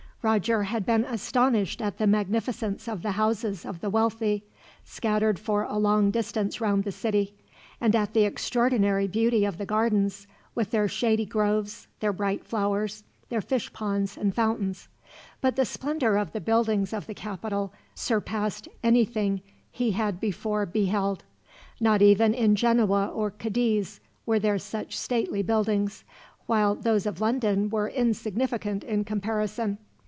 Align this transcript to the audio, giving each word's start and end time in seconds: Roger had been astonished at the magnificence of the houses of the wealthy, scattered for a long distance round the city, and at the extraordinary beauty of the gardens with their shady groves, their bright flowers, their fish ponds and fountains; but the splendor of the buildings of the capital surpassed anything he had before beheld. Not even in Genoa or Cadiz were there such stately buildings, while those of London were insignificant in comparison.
Roger 0.23 0.61
had 0.65 0.85
been 0.85 1.03
astonished 1.05 1.81
at 1.81 1.97
the 1.97 2.05
magnificence 2.05 2.87
of 2.87 3.01
the 3.01 3.13
houses 3.13 3.65
of 3.65 3.81
the 3.81 3.89
wealthy, 3.89 4.43
scattered 4.85 5.39
for 5.39 5.63
a 5.63 5.79
long 5.79 6.11
distance 6.11 6.61
round 6.61 6.83
the 6.83 6.91
city, 6.91 7.33
and 7.81 7.95
at 7.95 8.13
the 8.13 8.21
extraordinary 8.23 9.07
beauty 9.07 9.45
of 9.45 9.57
the 9.57 9.65
gardens 9.65 10.27
with 10.53 10.69
their 10.69 10.87
shady 10.87 11.25
groves, 11.25 11.87
their 12.01 12.13
bright 12.13 12.45
flowers, 12.45 13.03
their 13.29 13.41
fish 13.41 13.73
ponds 13.73 14.15
and 14.15 14.35
fountains; 14.35 14.87
but 15.41 15.55
the 15.55 15.65
splendor 15.65 16.17
of 16.19 16.33
the 16.33 16.39
buildings 16.41 16.93
of 16.93 17.07
the 17.07 17.15
capital 17.15 17.73
surpassed 17.95 18.67
anything 18.83 19.41
he 19.71 19.89
had 19.93 20.19
before 20.19 20.67
beheld. 20.67 21.23
Not 21.79 22.03
even 22.03 22.35
in 22.35 22.55
Genoa 22.55 23.07
or 23.07 23.31
Cadiz 23.31 23.99
were 24.27 24.37
there 24.37 24.59
such 24.59 24.95
stately 24.95 25.41
buildings, 25.41 26.03
while 26.45 26.75
those 26.75 27.07
of 27.07 27.21
London 27.21 27.71
were 27.71 27.89
insignificant 27.89 28.83
in 28.83 29.03
comparison. 29.03 29.79